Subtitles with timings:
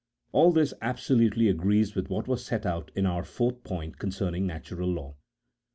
[0.31, 4.89] All this absolutely agrees with what was set out in our fourth point concerning natural
[4.91, 5.15] law.